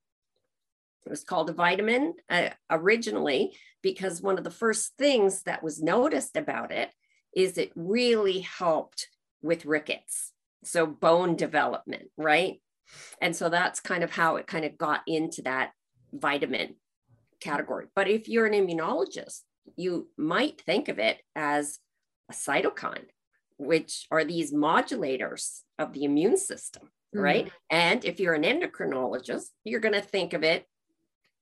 [1.06, 5.82] It was called a vitamin uh, originally because one of the first things that was
[5.82, 6.90] noticed about it
[7.36, 9.08] is it really helped
[9.44, 10.32] with rickets.
[10.64, 12.62] So bone development, right?
[13.22, 15.72] And so that's kind of how it kind of got into that
[16.12, 16.76] vitamin
[17.40, 17.88] category.
[17.96, 19.42] But if you're an immunologist,
[19.76, 21.80] you might think of it as
[22.30, 23.06] a cytokine,
[23.58, 27.22] which are these modulators of the immune system, Mhm.
[27.22, 27.52] right?
[27.70, 30.68] And if you're an endocrinologist, you're going to think of it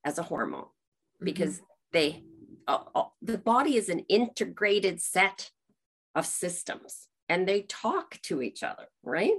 [0.06, 0.68] as a hormone
[1.22, 2.24] because they
[2.66, 5.52] uh, uh, the body is an integrated set
[6.16, 9.36] of systems and they talk to each other right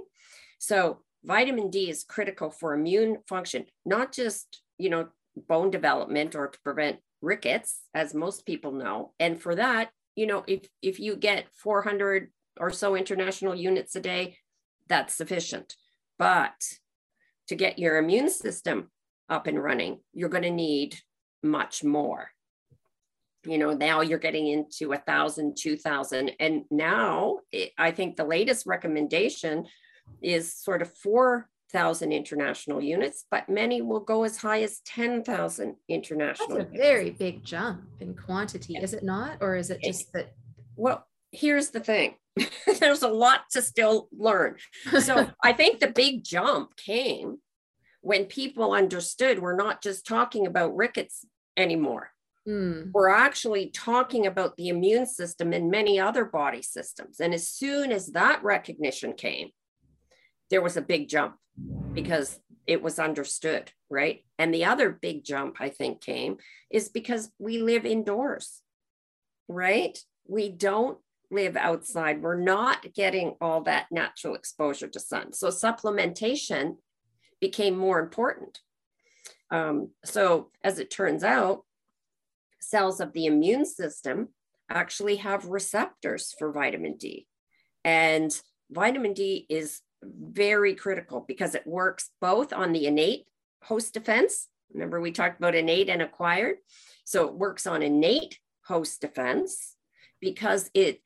[0.59, 6.47] so vitamin d is critical for immune function not just you know bone development or
[6.47, 9.13] to prevent rickets, as most people know.
[9.19, 13.99] And for that, you know, if, if you get 400 or so international units a
[13.99, 14.37] day,
[14.87, 15.75] that's sufficient.
[16.17, 16.53] But
[17.47, 18.91] to get your immune system
[19.29, 20.97] up and running, you're going to need
[21.43, 22.29] much more.
[23.45, 27.39] You know, now you're getting into a thousand, two thousand, and now
[27.77, 29.67] I think the latest recommendation
[30.21, 35.23] is sort of four thousand international units, but many will go as high as ten
[35.23, 36.57] thousand international.
[36.57, 40.33] That's a very big jump in quantity, is it not, or is it just that?
[40.75, 42.15] Well, here's the thing.
[42.79, 44.57] There's a lot to still learn.
[44.99, 47.37] So I think the big jump came
[48.01, 51.25] when people understood we're not just talking about rickets
[51.57, 52.11] anymore.
[52.47, 52.91] Mm.
[52.91, 57.19] We're actually talking about the immune system and many other body systems.
[57.19, 59.49] And as soon as that recognition came,
[60.49, 61.35] there was a big jump
[61.93, 64.23] because it was understood, right?
[64.37, 66.37] And the other big jump I think came
[66.71, 68.61] is because we live indoors,
[69.47, 69.97] right?
[70.27, 70.97] We don't
[71.31, 72.21] live outside.
[72.21, 75.33] We're not getting all that natural exposure to sun.
[75.33, 76.77] So supplementation
[77.39, 78.59] became more important.
[79.51, 81.63] Um, so, as it turns out,
[82.59, 84.29] cells of the immune system
[84.69, 87.27] actually have receptors for vitamin D.
[87.83, 88.35] And
[88.71, 93.25] vitamin D is very critical because it works both on the innate
[93.63, 94.47] host defense.
[94.73, 96.57] Remember, we talked about innate and acquired.
[97.03, 99.75] So, it works on innate host defense
[100.19, 101.01] because it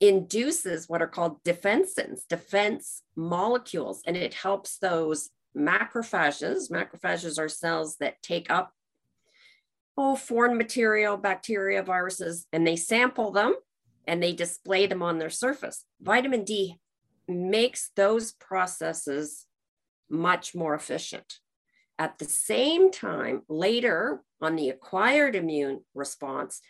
[0.00, 6.70] induces what are called defensins, defense molecules, and it helps those macrophages.
[6.70, 8.72] Macrophages are cells that take up
[9.96, 13.54] oh, foreign material, bacteria, viruses, and they sample them
[14.06, 15.84] and they display them on their surface.
[16.00, 16.78] Vitamin D
[17.28, 19.46] makes those processes
[20.08, 21.38] much more efficient.
[21.98, 26.60] At the same time, later on the acquired immune response,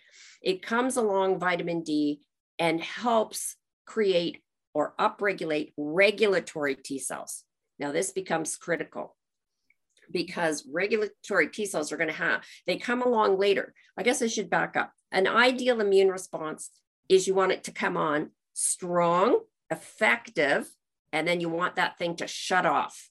[0.43, 2.21] it comes along vitamin D
[2.59, 4.43] and helps create
[4.75, 7.45] or upregulate regulatory T cells.
[7.79, 9.17] Now, this becomes critical
[10.11, 13.73] because regulatory T cells are going to have, they come along later.
[13.97, 14.93] I guess I should back up.
[15.13, 16.71] An ideal immune response
[17.09, 20.69] is you want it to come on strong, effective,
[21.13, 23.09] and then you want that thing to shut off.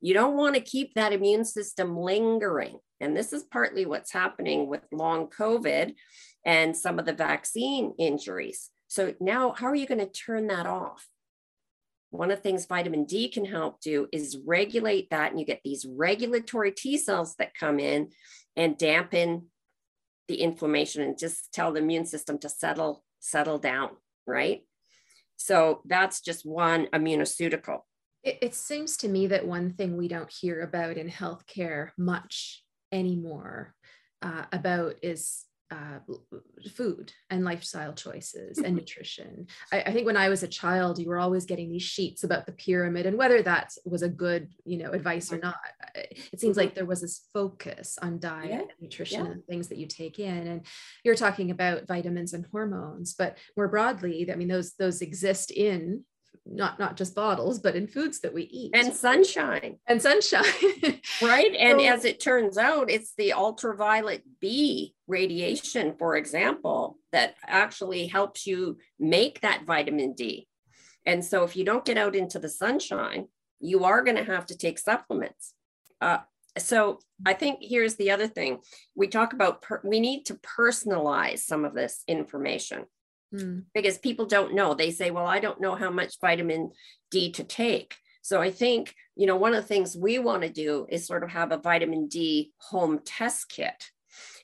[0.00, 2.78] You don't want to keep that immune system lingering.
[3.00, 5.94] And this is partly what's happening with long COVID
[6.44, 8.70] and some of the vaccine injuries.
[8.86, 11.06] So now, how are you going to turn that off?
[12.10, 15.60] One of the things vitamin D can help do is regulate that, and you get
[15.62, 18.10] these regulatory T cells that come in
[18.56, 19.48] and dampen
[20.26, 23.90] the inflammation and just tell the immune system to settle settle down,
[24.26, 24.62] right?
[25.38, 27.80] So that's just one immunoceutical.
[28.22, 32.64] It, it seems to me that one thing we don't hear about in healthcare much
[32.92, 33.74] anymore
[34.20, 35.98] uh, about is uh,
[36.74, 38.76] food and lifestyle choices and mm-hmm.
[38.76, 39.46] nutrition.
[39.72, 42.46] I, I, think when I was a child, you were always getting these sheets about
[42.46, 45.56] the pyramid and whether that was a good, you know, advice or not.
[45.94, 46.76] It seems like mm-hmm.
[46.76, 48.58] there was this focus on diet yeah.
[48.60, 49.32] and nutrition yeah.
[49.32, 50.46] and things that you take in.
[50.46, 50.66] And
[51.04, 56.04] you're talking about vitamins and hormones, but more broadly, I mean, those those exist in
[56.50, 58.70] not not just bottles but in foods that we eat.
[58.74, 59.78] And sunshine.
[59.86, 60.44] And sunshine.
[61.22, 61.54] Right?
[61.54, 68.06] And so, as it turns out it's the ultraviolet b radiation for example that actually
[68.06, 70.48] helps you make that vitamin d.
[71.06, 73.26] And so if you don't get out into the sunshine
[73.60, 75.54] you are going to have to take supplements.
[76.00, 76.18] Uh,
[76.56, 78.58] so i think here's the other thing.
[78.94, 82.86] We talk about per- we need to personalize some of this information
[83.34, 83.64] mm.
[83.74, 84.74] because people don't know.
[84.74, 86.72] They say, well, I don't know how much vitamin
[87.10, 87.94] D to take.
[88.22, 91.24] So I think, you know, one of the things we want to do is sort
[91.24, 93.90] of have a vitamin D home test kit.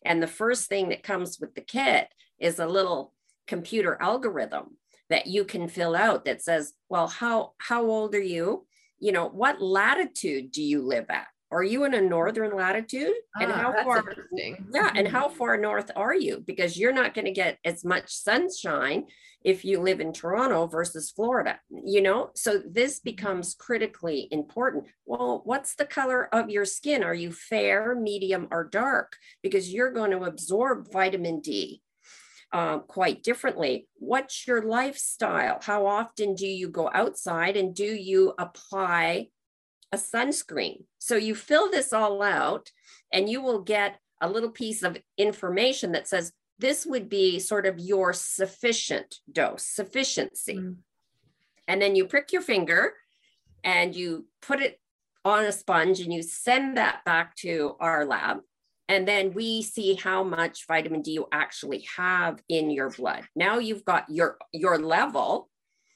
[0.05, 3.13] And the first thing that comes with the kit is a little
[3.47, 4.77] computer algorithm
[5.11, 8.67] that you can fill out that says, well, how how old are you?
[8.99, 11.27] You know, what latitude do you live at?
[11.51, 14.05] Are you in a northern latitude and ah, how far
[14.73, 15.37] yeah and how mm-hmm.
[15.37, 19.05] far north are you because you're not going to get as much sunshine
[19.45, 23.11] if you live in toronto versus florida you know so this mm-hmm.
[23.11, 28.65] becomes critically important well what's the color of your skin are you fair medium or
[28.65, 31.81] dark because you're going to absorb vitamin d
[32.53, 33.89] uh, quite differently.
[33.97, 35.59] What's your lifestyle?
[35.61, 39.31] How often do you go outside and do you apply
[39.95, 40.85] a sunscreen.
[40.99, 42.71] So you fill this all out
[43.13, 47.67] and you will get a little piece of information that says this would be sort
[47.67, 50.57] of your sufficient dose, sufficiency.
[50.57, 50.77] Mm.
[51.67, 52.93] And then you prick your finger
[53.63, 54.79] and you put it
[55.25, 58.41] on a sponge and you send that back to our lab
[58.89, 63.25] and then we see how much vitamin D you actually have in your blood.
[63.35, 65.49] Now you've got your your level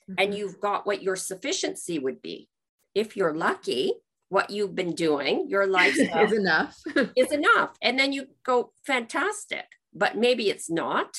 [0.08, 0.14] mm-hmm.
[0.18, 2.48] and you've got what your sufficiency would be.
[2.98, 3.92] If you're lucky,
[4.28, 6.76] what you've been doing, your lifestyle is enough.
[7.16, 7.76] is enough.
[7.82, 11.16] And then you go fantastic, but maybe it's not.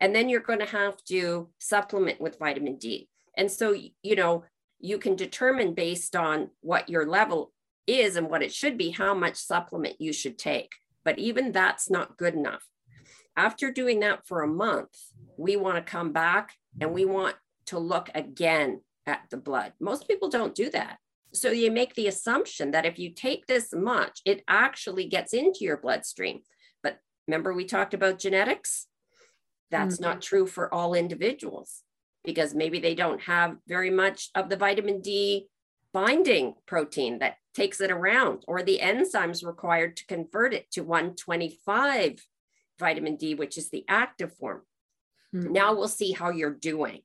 [0.00, 3.08] And then you're going to have to supplement with vitamin D.
[3.36, 4.44] And so, you know,
[4.80, 7.52] you can determine based on what your level
[7.86, 10.70] is and what it should be, how much supplement you should take
[11.08, 12.62] but even that's not good enough.
[13.34, 14.90] After doing that for a month,
[15.38, 17.34] we want to come back and we want
[17.66, 19.72] to look again at the blood.
[19.80, 20.98] Most people don't do that.
[21.32, 25.60] So you make the assumption that if you take this much, it actually gets into
[25.60, 26.40] your bloodstream.
[26.82, 28.86] But remember, we talked about genetics?
[29.70, 30.04] That's mm-hmm.
[30.04, 31.82] not true for all individuals
[32.24, 35.48] because maybe they don't have very much of the vitamin D
[35.92, 42.24] binding protein that takes it around or the enzymes required to convert it to 125
[42.78, 44.62] vitamin D, which is the active form.
[45.34, 45.52] Mm-hmm.
[45.52, 47.00] Now we'll see how you're doing.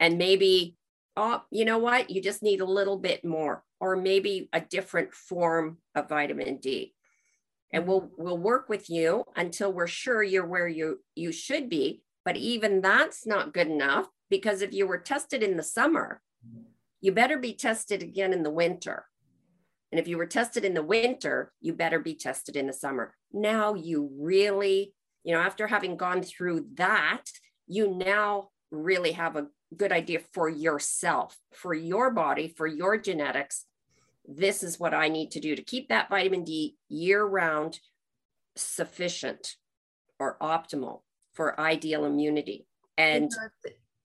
[0.00, 0.76] And maybe,
[1.18, 2.10] oh, you know what?
[2.10, 6.94] You just need a little bit more, or maybe a different form of vitamin D.
[7.72, 7.90] And mm-hmm.
[7.90, 12.02] we'll we'll work with you until we're sure you're where you you should be.
[12.24, 16.20] But even that's not good enough because if you were tested in the summer,
[17.00, 19.06] you better be tested again in the winter
[19.90, 23.14] and if you were tested in the winter, you better be tested in the summer.
[23.32, 24.92] Now you really,
[25.24, 27.24] you know, after having gone through that,
[27.66, 33.64] you now really have a good idea for yourself, for your body, for your genetics.
[34.26, 37.80] This is what I need to do to keep that vitamin D year round
[38.56, 39.56] sufficient
[40.18, 41.02] or optimal
[41.32, 42.66] for ideal immunity.
[42.96, 43.30] And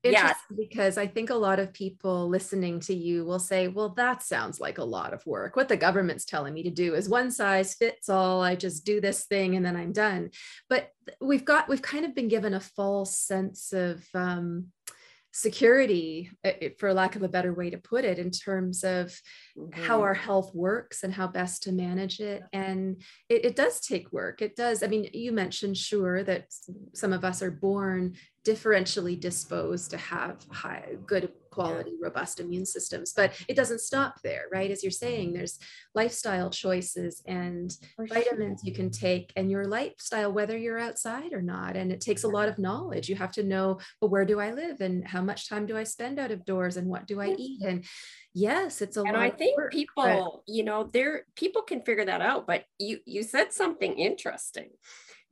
[0.04, 4.21] yeah because i think a lot of people listening to you will say well that
[4.21, 5.56] sounds like a lot of work.
[5.56, 8.41] What the government's telling me to do is one size fits all.
[8.41, 10.32] I just do this thing and then i'm done.
[10.69, 10.89] But
[11.21, 14.67] we've got we've kind of been given a false sense of um,
[15.34, 16.30] security
[16.78, 19.08] for lack of a better way to put it in terms of
[19.58, 19.84] mm-hmm.
[19.84, 22.43] how our health works and how best to manage it.
[22.54, 24.41] And it, it, does take work.
[24.41, 26.46] It does i mean you mentioned sure that
[26.93, 33.13] some of us are born differentially disposed to have high good quality robust immune systems
[33.15, 34.71] but it doesn't stop there right?
[34.71, 35.60] As you're saying there's
[35.93, 38.69] lifestyle choices and For vitamins sure.
[38.69, 42.27] you can take and your lifestyle whether you're outside or not and it takes a
[42.27, 43.08] lot of knowledge.
[43.08, 45.84] You have to know well where do i live and how much time do i
[45.84, 47.62] spend out of doors and what do i eat?
[47.62, 47.86] And
[48.34, 50.53] yes it's a and lot i think work, people but...
[50.53, 54.69] you know there people can figure that out but you you said something interesting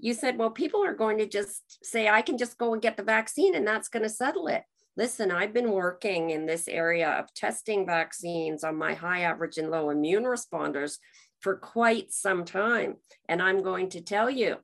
[0.01, 2.97] you said, well, people are going to just say, I can just go and get
[2.97, 4.63] the vaccine and that's going to settle it.
[4.97, 9.69] Listen, I've been working in this area of testing vaccines on my high, average, and
[9.69, 10.97] low immune responders
[11.39, 12.95] for quite some time.
[13.29, 14.57] And I'm going to tell you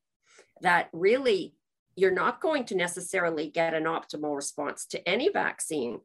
[0.62, 1.54] that really,
[1.96, 6.00] you're not going to necessarily get an optimal response to any vaccine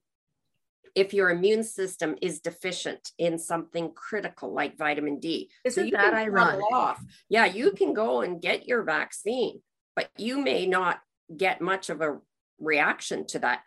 [0.95, 5.51] if your immune system is deficient in something critical like vitamin D.
[5.65, 6.61] Isn't so that ironic?
[6.73, 7.03] Off.
[7.29, 9.63] Yeah, you can go and get your vaccine,
[9.97, 11.01] but you may not
[11.35, 12.19] get much of a
[12.59, 13.63] reaction to that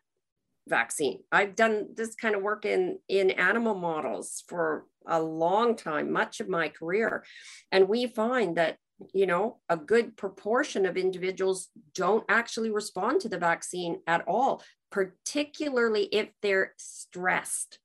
[0.68, 1.20] vaccine.
[1.32, 6.40] I've done this kind of work in in animal models for a long time, much
[6.40, 7.24] of my career,
[7.72, 8.78] and we find that
[9.14, 14.64] you know a good proportion of individuals don't actually respond to the vaccine at all
[14.96, 17.80] particularly if they're stressed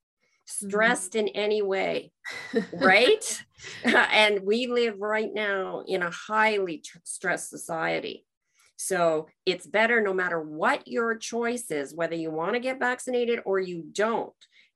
[0.47, 1.27] stressed mm-hmm.
[1.27, 2.13] in any way
[2.75, 3.43] right
[3.85, 8.25] and we live right now in a highly tr- stressed society
[8.77, 13.41] so it's better no matter what your choice is whether you want to get vaccinated
[13.45, 14.33] or you don't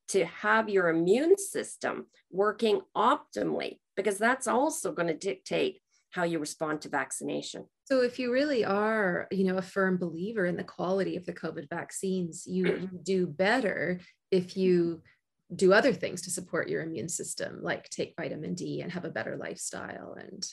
[0.08, 6.38] to have your immune system working optimally because that's also going to dictate how you
[6.38, 7.66] respond to vaccination.
[7.84, 11.34] So if you really are, you know, a firm believer in the quality of the
[11.34, 14.60] COVID vaccines, you, you do better if mm-hmm.
[14.60, 15.02] you
[15.54, 19.10] do other things to support your immune system, like take vitamin D and have a
[19.10, 20.46] better lifestyle and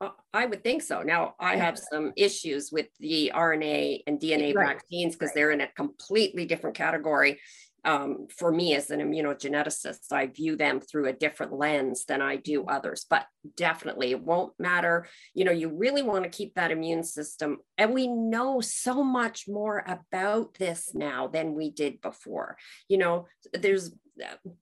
[0.00, 1.02] uh, I would think so.
[1.02, 4.68] Now, I have some issues with the RNA and DNA right.
[4.68, 5.34] vaccines because right.
[5.34, 7.40] they're in a completely different category
[7.88, 12.36] um, for me as an immunogeneticist, I view them through a different lens than I
[12.36, 13.06] do others.
[13.08, 13.26] But
[13.56, 15.06] definitely, it won't matter.
[15.32, 17.58] You know, you really want to keep that immune system.
[17.78, 22.58] And we know so much more about this now than we did before.
[22.88, 23.90] You know, there's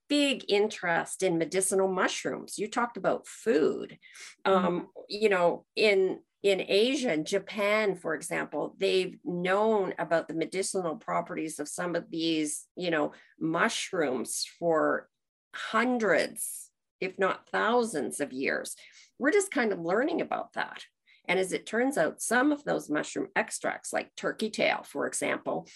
[0.09, 2.59] big interest in medicinal mushrooms.
[2.59, 3.99] You talked about food.
[4.47, 4.67] Mm-hmm.
[4.67, 10.95] Um, you know, in in Asia and Japan, for example, they've known about the medicinal
[10.95, 15.09] properties of some of these, you know, mushrooms for
[15.53, 16.71] hundreds,
[17.01, 18.77] if not thousands of years.
[19.19, 20.85] We're just kind of learning about that.
[21.27, 25.67] And as it turns out, some of those mushroom extracts, like turkey tail, for example,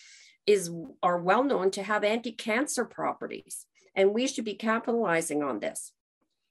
[0.47, 0.71] is
[1.03, 3.67] are well known to have anti-cancer properties.
[3.97, 5.91] And we should be capitalizing on this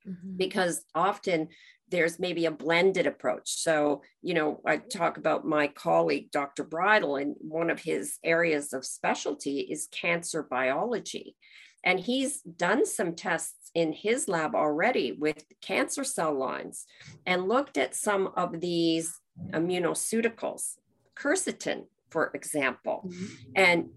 [0.05, 0.35] mm-hmm.
[0.35, 1.47] because often
[1.89, 3.61] there's maybe a blended approach.
[3.61, 6.63] So, you know, I talk about my colleague, Dr.
[6.63, 11.35] Bridle, and one of his areas of specialty is cancer biology.
[11.83, 16.85] And he's done some tests in his lab already with cancer cell lines
[17.25, 19.19] and looked at some of these
[19.51, 20.75] immunoceuticals,
[21.17, 23.05] quercetin, for example.
[23.07, 23.51] Mm-hmm.
[23.55, 23.89] And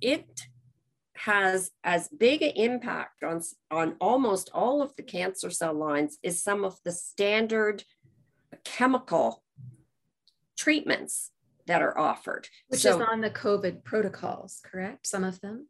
[0.00, 0.46] it
[1.16, 6.42] has as big an impact on, on almost all of the cancer cell lines is
[6.42, 7.84] some of the standard
[8.64, 9.42] chemical
[10.56, 11.30] treatments
[11.66, 12.48] that are offered.
[12.68, 15.06] Which so, is on the COVID protocols, correct?
[15.06, 15.68] Some of them?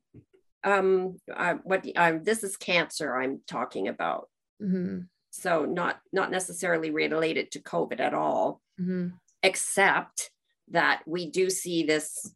[0.65, 4.29] Um, uh, what um, this is cancer I'm talking about.
[4.63, 5.01] Mm-hmm.
[5.31, 9.09] So not not necessarily related to COVID at all, mm-hmm.
[9.43, 10.31] except
[10.69, 12.33] that we do see this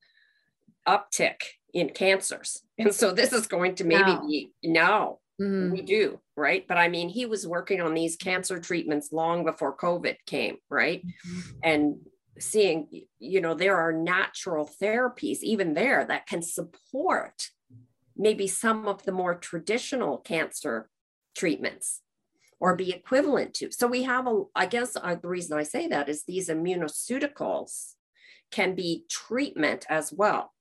[0.86, 1.40] uptick
[1.74, 2.62] in cancers.
[2.78, 4.26] And so this is going to maybe no.
[4.26, 5.72] be no, mm-hmm.
[5.72, 6.66] we do, right?
[6.66, 11.02] But I mean, he was working on these cancer treatments long before COVID came, right?
[11.04, 11.50] Mm-hmm.
[11.62, 11.96] And
[12.38, 17.50] seeing, you know, there are natural therapies even there that can support
[18.16, 20.88] maybe some of the more traditional cancer
[21.34, 22.00] treatments
[22.58, 23.72] or be equivalent to.
[23.72, 27.94] So we have a, I guess uh, the reason I say that is these immunoceuticals
[28.50, 30.52] can be treatment as well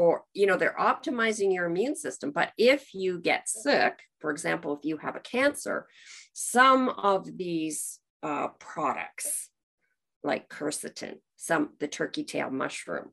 [0.00, 2.30] or you know they're optimizing your immune system.
[2.30, 5.86] But if you get sick for example if you have a cancer
[6.32, 9.50] some of these uh, products
[10.22, 13.10] like quercetin some the turkey tail mushroom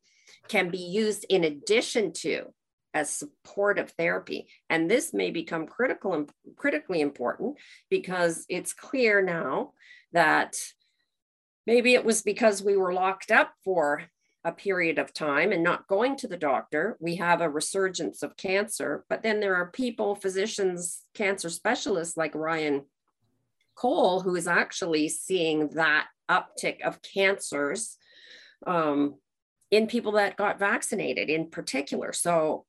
[0.47, 2.53] can be used in addition to
[2.93, 4.47] as supportive therapy.
[4.69, 7.57] And this may become critical and critically important
[7.89, 9.73] because it's clear now
[10.13, 10.55] that
[11.67, 14.03] maybe it was because we were locked up for
[14.43, 18.38] a period of time and not going to the doctor, we have a resurgence of
[18.38, 19.03] cancer.
[19.09, 22.85] But then there are people, physicians, cancer specialists like Ryan
[23.75, 27.97] Cole, who is actually seeing that uptick of cancers
[28.65, 29.15] um,
[29.69, 32.13] in people that got vaccinated in particular.
[32.13, 32.65] So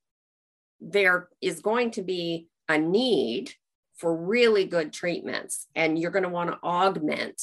[0.80, 3.52] there is going to be a need
[3.96, 7.42] for really good treatments, and you're going to want to augment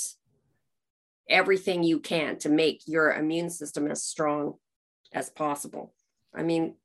[1.30, 4.56] everything you can to make your immune system as strong
[5.14, 5.94] as possible.
[6.34, 6.76] I mean,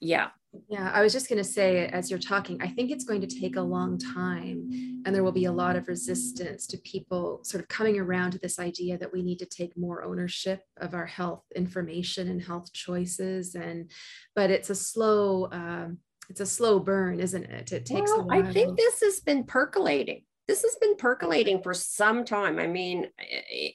[0.00, 0.28] yeah.
[0.68, 3.26] Yeah, I was just going to say, as you're talking, I think it's going to
[3.28, 7.62] take a long time, and there will be a lot of resistance to people sort
[7.62, 11.06] of coming around to this idea that we need to take more ownership of our
[11.06, 13.54] health information and health choices.
[13.54, 13.92] And,
[14.34, 15.98] but it's a slow, um,
[16.28, 17.70] it's a slow burn, isn't it?
[17.70, 18.10] It takes.
[18.10, 22.58] Well, I think this has been percolating this has been percolating for some time.
[22.58, 23.06] I mean,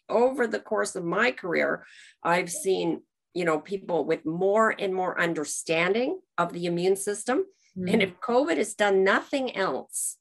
[0.10, 1.86] over the course of my career,
[2.22, 3.02] I've seen,
[3.34, 7.46] you know, people with more and more understanding of the immune system.
[7.78, 7.94] Mm.
[7.94, 10.18] And if COVID has done nothing else,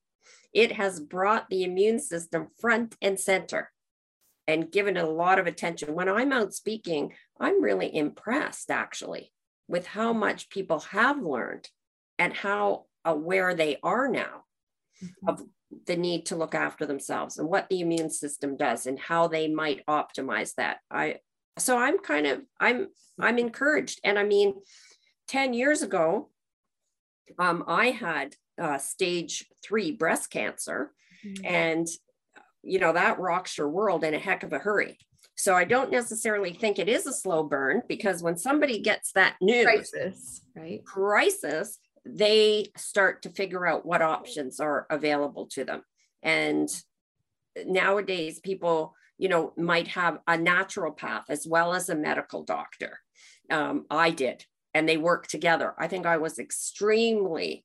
[0.52, 3.72] it has brought the immune system front and center
[4.46, 5.96] and given it a lot of attention.
[5.96, 9.32] When I'm out speaking, I'm really impressed actually
[9.66, 11.68] with how much people have learned
[12.16, 14.44] and how aware they are now
[15.02, 15.28] mm-hmm.
[15.28, 15.42] of
[15.86, 19.48] the need to look after themselves and what the immune system does and how they
[19.48, 20.78] might optimize that.
[20.90, 21.16] I
[21.58, 22.88] so i'm kind of i'm
[23.20, 24.00] i'm encouraged.
[24.04, 24.54] And i mean
[25.28, 26.30] 10 years ago
[27.38, 30.92] um, i had uh, stage three breast cancer
[31.24, 31.44] mm-hmm.
[31.44, 31.88] and
[32.62, 34.98] you know that rocks your world in a heck of a hurry.
[35.36, 39.36] So i don't necessarily think it is a slow burn because when somebody gets that
[39.40, 40.84] news crisis right?
[40.84, 45.82] crisis they start to figure out what options are available to them.
[46.22, 46.68] And
[47.64, 52.98] nowadays, people, you know, might have a naturopath as well as a medical doctor.
[53.50, 55.74] Um, I did, and they work together.
[55.78, 57.64] I think I was extremely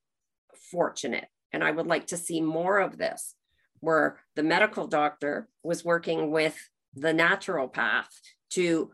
[0.72, 3.36] fortunate, and I would like to see more of this,
[3.80, 6.58] where the medical doctor was working with
[6.94, 8.08] the naturopath
[8.52, 8.92] to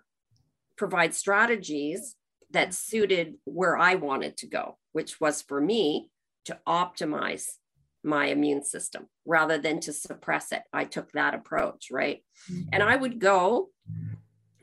[0.78, 2.16] provide strategies
[2.52, 6.10] that suited where I wanted to go which was for me
[6.46, 7.56] to optimize
[8.02, 10.62] my immune system rather than to suppress it.
[10.72, 12.24] I took that approach, right?
[12.50, 12.70] Mm-hmm.
[12.72, 13.72] And I would go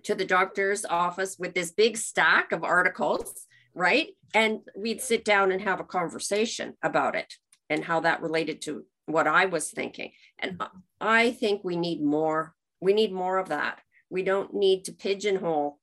[0.05, 4.09] to the doctor's office with this big stack of articles, right?
[4.33, 7.35] And we'd sit down and have a conversation about it
[7.68, 10.12] and how that related to what I was thinking.
[10.39, 10.78] And mm-hmm.
[10.99, 12.55] I think we need more.
[12.80, 13.80] We need more of that.
[14.09, 15.78] We don't need to pigeonhole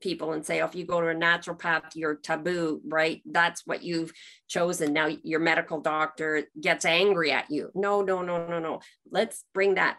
[0.00, 3.22] people and say, oh, if you go to a naturopath, you're taboo, right?
[3.24, 4.12] That's what you've
[4.48, 4.92] chosen.
[4.92, 7.70] Now your medical doctor gets angry at you.
[7.74, 8.80] No, no, no, no, no.
[9.10, 9.98] Let's bring that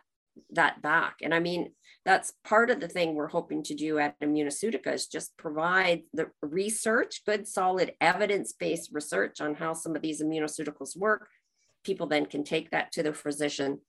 [0.51, 1.17] that back.
[1.21, 1.73] And I mean,
[2.05, 6.27] that's part of the thing we're hoping to do at Immunoceutica is just provide the
[6.41, 11.27] research, good, solid, evidence-based research on how some of these immunoceuticals work.
[11.83, 13.81] People then can take that to their physician,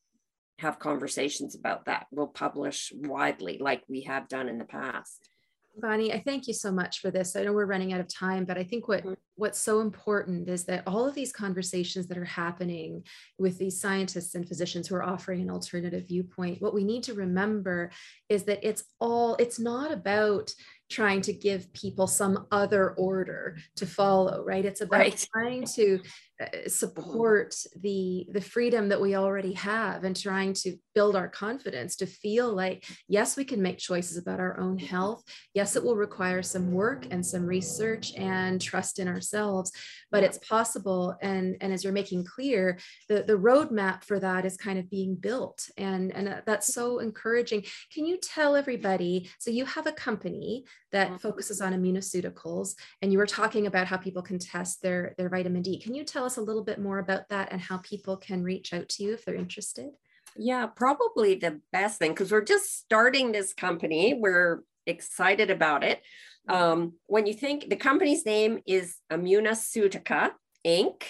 [0.59, 2.07] have conversations about that.
[2.11, 5.29] We'll publish widely like we have done in the past.
[5.77, 7.35] Bonnie, I thank you so much for this.
[7.35, 9.15] I know we're running out of time, but I think what mm-hmm.
[9.37, 13.05] what's so important is that all of these conversations that are happening
[13.39, 17.15] with these scientists and physicians who are offering an alternative viewpoint, what we need to
[17.15, 17.91] remember
[18.29, 20.53] is that it's all it's not about
[20.91, 24.67] trying to give people some other order to follow, right?
[24.67, 25.27] It's about right.
[25.33, 26.01] trying to
[26.41, 26.69] Uh, hmm.
[26.69, 32.07] support the the freedom that we already have and trying to build our confidence to
[32.07, 34.87] feel like yes we can make choices about our own hmm.
[34.87, 35.23] health.
[35.55, 39.73] Yes it will require some work and some research and trust in ourselves
[40.13, 41.17] but it's possible.
[41.23, 42.79] And and as you're making clear
[43.09, 45.69] the the roadmap for that is kind of being built.
[45.77, 47.65] And and uh, that's so encouraging.
[47.93, 51.17] Can you tell everybody so you have a company that mm-hmm.
[51.17, 55.63] focuses on immunoceuticals and you were talking about how people can test their their vitamin
[55.63, 55.79] d.
[55.79, 58.73] Can you tell us a little bit more about that and how people can reach
[58.73, 59.91] out to you if they're interested?
[60.37, 64.15] Yeah probably the best thing because we're just starting this company.
[64.15, 66.03] We're excited about it.
[66.49, 70.33] Um, when you think the company's name is Immunoceutica
[70.67, 71.05] Inc.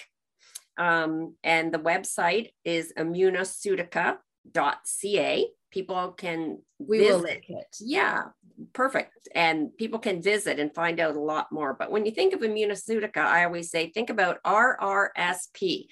[0.77, 7.13] Um, and the website is immunoceutica.ca people can we visit.
[7.13, 7.75] will link it.
[7.81, 8.25] Yeah
[8.73, 9.27] perfect.
[9.33, 11.73] And people can visit and find out a lot more.
[11.73, 15.85] But when you think of immunoceutica i always say think about rrsp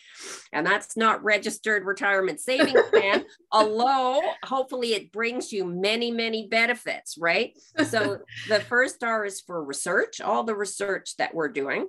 [0.54, 7.18] and that's not registered retirement savings plan although hopefully it brings you many many benefits
[7.18, 7.58] right?
[7.88, 8.20] So
[8.50, 11.88] the first r is for research all the research that we're doing.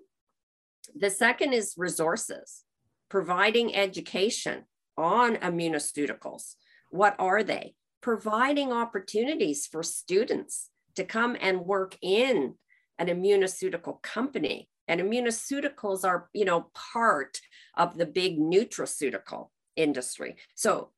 [0.94, 2.64] The second is resources
[3.08, 4.64] providing education
[4.96, 6.54] on immunoceuticals.
[6.90, 12.54] What are they providing opportunities for students to come and work in
[12.98, 14.68] an immunoceutical company.
[14.88, 17.40] And immunoceuticals are you know part
[17.76, 20.36] of the big nutraceutical industry.
[20.54, 20.90] So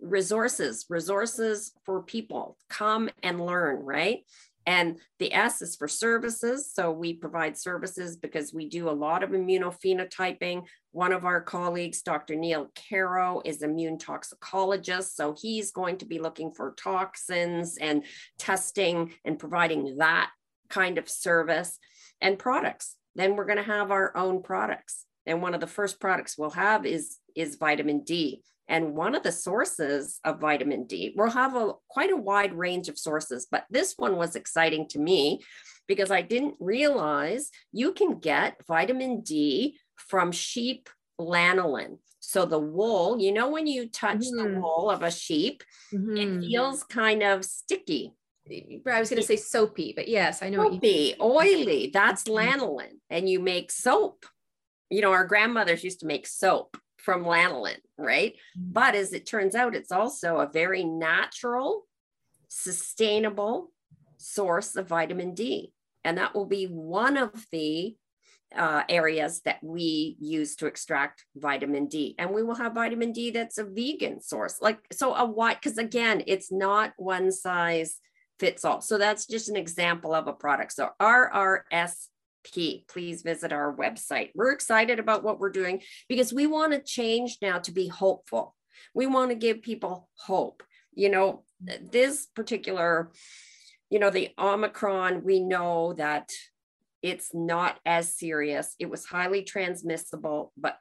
[0.00, 2.56] resources resources for people.
[2.68, 4.24] Come and learn right
[4.66, 6.72] and the S is for services.
[6.72, 10.64] So we provide services because we do a lot of immunophenotyping.
[10.90, 12.34] One of our colleagues, Dr.
[12.34, 15.16] Niel Karrow, is immune toxicologist.
[15.16, 18.04] So he's going to be looking for toxins and
[18.38, 20.30] testing and providing that
[20.68, 21.78] kind of service
[22.20, 22.96] and products.
[23.14, 25.04] Then we're going to have our own products.
[25.26, 28.42] And one of the first products we'll have is, is vitamin D.
[28.68, 32.88] And one of the sources of vitamin D, we'll have a quite a wide range
[32.88, 35.40] of sources, but this one was exciting to me
[35.86, 40.88] because I didn't realize you can get vitamin D from sheep
[41.20, 41.98] lanolin.
[42.20, 44.54] So the wool, you know, when you touch mm-hmm.
[44.54, 45.62] the wool of a sheep,
[45.94, 46.16] mm-hmm.
[46.16, 48.12] it feels kind of sticky.
[48.48, 51.90] I was going to say soapy, but yes, I know soapy, oily.
[51.92, 52.60] That's mm-hmm.
[52.60, 54.26] lanolin, and you make soap.
[54.90, 56.76] You know, our grandmothers used to make soap
[57.06, 58.34] from lanolin, right?
[58.34, 58.72] Mm-hmm.
[58.72, 61.86] But as it turns out, it's also a very natural,
[62.48, 63.70] sustainable
[64.18, 65.72] source of vitamin D.
[66.04, 67.96] And that will be one of the
[68.54, 72.16] uh, areas that we use to extract vitamin D.
[72.18, 74.60] And we will have vitamin D that's a vegan source.
[74.60, 77.98] Like, so a white, because again, it's not one size
[78.40, 78.80] fits all.
[78.80, 80.72] So that's just an example of a product.
[80.72, 82.08] So RRS
[82.52, 84.30] please visit our website.
[84.34, 88.54] We're excited about what we're doing because we want to change now to be hopeful.
[88.94, 90.62] We want to give people hope.
[90.94, 93.12] You know, this particular,
[93.90, 96.30] you know, the Omicron, we know that
[97.02, 98.74] it's not as serious.
[98.78, 100.78] It was highly transmissible, but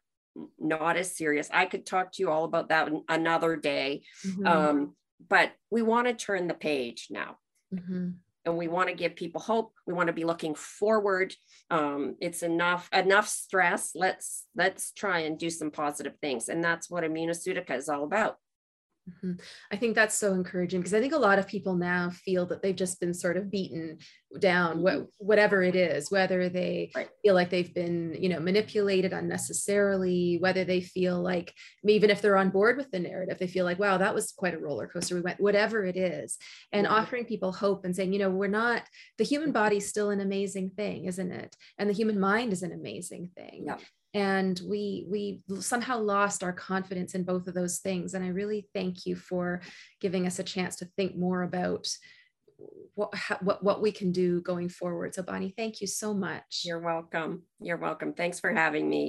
[0.60, 1.50] not as serious.
[1.54, 4.04] I could talk to you all about that another day.
[4.26, 4.48] Mm-hmm.
[4.48, 4.96] Um,
[5.30, 7.38] but we want to turn the page now.
[7.74, 8.10] Mm-hmm
[8.46, 11.34] and we want to give people hope we want to be looking forward
[11.72, 16.90] um, it's enough enough stress let's let's try and do some positive things and that's
[16.90, 18.38] what immunoceutica is all about
[19.08, 19.34] Mm-hmm.
[19.72, 22.64] I think that's so encouraging because I think a lot of people now feel that
[22.64, 24.00] they've just been sort of beaten
[24.40, 25.04] down, what, mm-hmm.
[25.20, 27.08] whatever it is, whether they right.
[27.24, 31.54] feel like they've been, you know, manipulated unnecessarily, whether they feel like,
[31.88, 34.56] even if they're on board with the narrative, they feel like, wow, that was quite
[34.56, 35.16] a roller coaster.
[35.16, 36.38] We went, whatever it is,
[36.72, 36.96] and mm-hmm.
[36.96, 38.84] offering people hope and saying, you know, we're not,
[39.20, 41.56] the human body is still an amazing thing, isn't it?
[41.78, 43.66] And the human mind is an amazing thing.
[43.68, 43.78] Yeah
[44.16, 48.14] and we we somehow lost our confidence in both of those things.
[48.14, 49.62] And i really thank you for
[50.00, 51.88] giving us a chance to think more about
[52.96, 55.14] what what, what we can do going forward.
[55.14, 56.62] So bonnie thank you so much.
[56.64, 57.44] You're welcome.
[57.60, 58.14] You're welcome.
[58.14, 59.04] Thanks for having me